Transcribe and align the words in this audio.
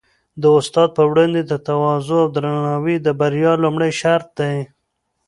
د 0.41 0.43
استاد 0.59 0.89
په 0.97 1.03
وړاندې 1.09 1.41
تواضع 1.67 2.17
او 2.23 2.29
درناوی 2.35 2.95
د 3.01 3.07
بریا 3.19 3.51
لومړی 3.63 3.91
شرط 4.01 4.27
دی. 4.39 4.57